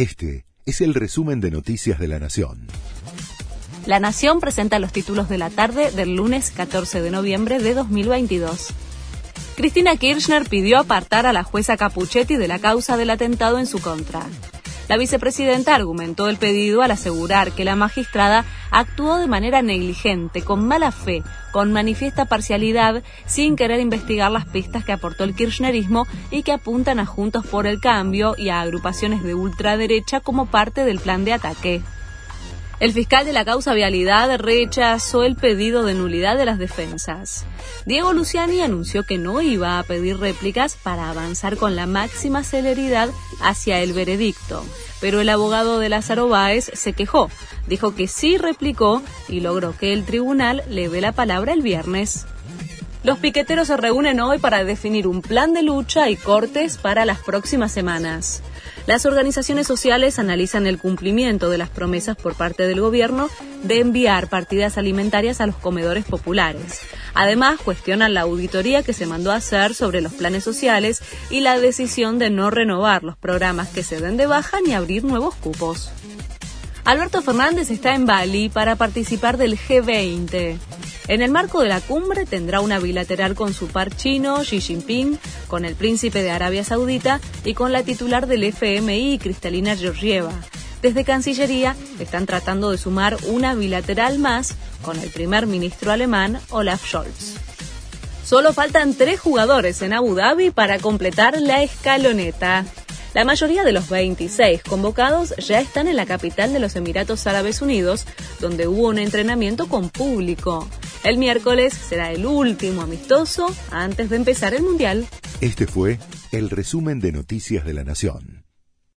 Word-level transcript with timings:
Este 0.00 0.46
es 0.64 0.80
el 0.80 0.94
resumen 0.94 1.42
de 1.42 1.50
Noticias 1.50 1.98
de 1.98 2.08
la 2.08 2.18
Nación. 2.18 2.68
La 3.84 4.00
Nación 4.00 4.40
presenta 4.40 4.78
los 4.78 4.94
títulos 4.94 5.28
de 5.28 5.36
la 5.36 5.50
tarde 5.50 5.90
del 5.90 6.16
lunes 6.16 6.52
14 6.52 7.02
de 7.02 7.10
noviembre 7.10 7.58
de 7.58 7.74
2022. 7.74 8.68
Cristina 9.56 9.94
Kirchner 9.96 10.48
pidió 10.48 10.78
apartar 10.78 11.26
a 11.26 11.34
la 11.34 11.42
jueza 11.42 11.76
Capuchetti 11.76 12.36
de 12.36 12.48
la 12.48 12.58
causa 12.58 12.96
del 12.96 13.10
atentado 13.10 13.58
en 13.58 13.66
su 13.66 13.78
contra. 13.78 14.24
La 14.88 14.96
vicepresidenta 14.96 15.74
argumentó 15.74 16.30
el 16.30 16.38
pedido 16.38 16.80
al 16.80 16.92
asegurar 16.92 17.52
que 17.52 17.66
la 17.66 17.76
magistrada 17.76 18.46
actuó 18.70 19.18
de 19.18 19.26
manera 19.26 19.62
negligente, 19.62 20.42
con 20.42 20.66
mala 20.66 20.92
fe, 20.92 21.22
con 21.52 21.72
manifiesta 21.72 22.24
parcialidad, 22.24 23.02
sin 23.26 23.56
querer 23.56 23.80
investigar 23.80 24.30
las 24.30 24.46
pistas 24.46 24.84
que 24.84 24.92
aportó 24.92 25.24
el 25.24 25.34
kirchnerismo 25.34 26.06
y 26.30 26.42
que 26.42 26.52
apuntan 26.52 26.98
a 26.98 27.06
Juntos 27.06 27.46
por 27.46 27.66
el 27.66 27.80
Cambio 27.80 28.34
y 28.36 28.48
a 28.48 28.60
agrupaciones 28.60 29.22
de 29.22 29.34
ultraderecha 29.34 30.20
como 30.20 30.46
parte 30.46 30.84
del 30.84 30.98
plan 30.98 31.24
de 31.24 31.32
ataque. 31.32 31.82
El 32.80 32.94
fiscal 32.94 33.26
de 33.26 33.34
la 33.34 33.44
causa 33.44 33.74
vialidad 33.74 34.38
rechazó 34.38 35.24
el 35.24 35.36
pedido 35.36 35.84
de 35.84 35.92
nulidad 35.92 36.38
de 36.38 36.46
las 36.46 36.58
defensas. 36.58 37.44
Diego 37.84 38.14
Luciani 38.14 38.62
anunció 38.62 39.04
que 39.04 39.18
no 39.18 39.42
iba 39.42 39.78
a 39.78 39.82
pedir 39.82 40.18
réplicas 40.18 40.78
para 40.82 41.10
avanzar 41.10 41.58
con 41.58 41.76
la 41.76 41.84
máxima 41.84 42.42
celeridad 42.42 43.10
hacia 43.42 43.80
el 43.80 43.92
veredicto, 43.92 44.64
pero 44.98 45.20
el 45.20 45.28
abogado 45.28 45.78
de 45.78 45.90
Lázaro 45.90 46.28
Báez 46.28 46.70
se 46.72 46.94
quejó, 46.94 47.30
dijo 47.66 47.94
que 47.94 48.08
sí 48.08 48.38
replicó 48.38 49.02
y 49.28 49.40
logró 49.40 49.76
que 49.76 49.92
el 49.92 50.06
tribunal 50.06 50.62
le 50.70 50.88
dé 50.88 51.02
la 51.02 51.12
palabra 51.12 51.52
el 51.52 51.60
viernes. 51.60 52.24
Los 53.02 53.18
piqueteros 53.18 53.68
se 53.68 53.78
reúnen 53.78 54.20
hoy 54.20 54.38
para 54.38 54.62
definir 54.62 55.06
un 55.06 55.22
plan 55.22 55.54
de 55.54 55.62
lucha 55.62 56.10
y 56.10 56.16
cortes 56.16 56.76
para 56.76 57.06
las 57.06 57.18
próximas 57.20 57.72
semanas. 57.72 58.42
Las 58.86 59.06
organizaciones 59.06 59.66
sociales 59.66 60.18
analizan 60.18 60.66
el 60.66 60.78
cumplimiento 60.78 61.48
de 61.48 61.56
las 61.56 61.70
promesas 61.70 62.16
por 62.16 62.34
parte 62.34 62.66
del 62.66 62.80
gobierno 62.80 63.30
de 63.62 63.80
enviar 63.80 64.28
partidas 64.28 64.76
alimentarias 64.76 65.40
a 65.40 65.46
los 65.46 65.56
comedores 65.56 66.04
populares. 66.04 66.80
Además, 67.14 67.58
cuestionan 67.64 68.12
la 68.12 68.22
auditoría 68.22 68.82
que 68.82 68.92
se 68.92 69.06
mandó 69.06 69.32
a 69.32 69.36
hacer 69.36 69.74
sobre 69.74 70.02
los 70.02 70.12
planes 70.12 70.44
sociales 70.44 71.00
y 71.30 71.40
la 71.40 71.58
decisión 71.58 72.18
de 72.18 72.28
no 72.28 72.50
renovar 72.50 73.02
los 73.02 73.16
programas 73.16 73.68
que 73.68 73.82
se 73.82 73.98
den 73.98 74.18
de 74.18 74.26
baja 74.26 74.58
ni 74.60 74.74
abrir 74.74 75.04
nuevos 75.04 75.34
cupos. 75.36 75.90
Alberto 76.84 77.22
Fernández 77.22 77.70
está 77.70 77.94
en 77.94 78.04
Bali 78.04 78.50
para 78.50 78.76
participar 78.76 79.38
del 79.38 79.58
G20. 79.58 80.58
En 81.10 81.22
el 81.22 81.32
marco 81.32 81.60
de 81.60 81.68
la 81.68 81.80
cumbre 81.80 82.24
tendrá 82.24 82.60
una 82.60 82.78
bilateral 82.78 83.34
con 83.34 83.52
su 83.52 83.66
par 83.66 83.92
chino, 83.96 84.42
Xi 84.44 84.60
Jinping, 84.60 85.18
con 85.48 85.64
el 85.64 85.74
príncipe 85.74 86.22
de 86.22 86.30
Arabia 86.30 86.62
Saudita 86.62 87.20
y 87.44 87.54
con 87.54 87.72
la 87.72 87.82
titular 87.82 88.28
del 88.28 88.44
FMI, 88.44 89.18
Cristalina 89.18 89.76
Georgieva. 89.76 90.30
Desde 90.82 91.02
Cancillería 91.02 91.74
están 91.98 92.26
tratando 92.26 92.70
de 92.70 92.78
sumar 92.78 93.16
una 93.26 93.56
bilateral 93.56 94.20
más 94.20 94.54
con 94.82 95.00
el 95.00 95.10
primer 95.10 95.48
ministro 95.48 95.90
alemán, 95.90 96.38
Olaf 96.50 96.86
Scholz. 96.86 97.34
Solo 98.24 98.52
faltan 98.52 98.94
tres 98.94 99.18
jugadores 99.18 99.82
en 99.82 99.92
Abu 99.92 100.14
Dhabi 100.14 100.52
para 100.52 100.78
completar 100.78 101.40
la 101.40 101.64
escaloneta. 101.64 102.64
La 103.14 103.24
mayoría 103.24 103.64
de 103.64 103.72
los 103.72 103.88
26 103.88 104.62
convocados 104.62 105.34
ya 105.38 105.58
están 105.58 105.88
en 105.88 105.96
la 105.96 106.06
capital 106.06 106.52
de 106.52 106.60
los 106.60 106.76
Emiratos 106.76 107.26
Árabes 107.26 107.62
Unidos, 107.62 108.06
donde 108.38 108.68
hubo 108.68 108.86
un 108.86 108.98
entrenamiento 109.00 109.66
con 109.66 109.90
público. 109.90 110.68
El 111.02 111.16
miércoles 111.16 111.72
será 111.72 112.12
el 112.12 112.26
último 112.26 112.82
amistoso 112.82 113.46
antes 113.70 114.10
de 114.10 114.16
empezar 114.16 114.52
el 114.52 114.62
Mundial. 114.62 115.06
Este 115.40 115.66
fue 115.66 115.98
el 116.30 116.50
resumen 116.50 117.00
de 117.00 117.10
Noticias 117.12 117.64
de 117.64 117.72
la 117.72 117.84
Nación. 117.84 118.39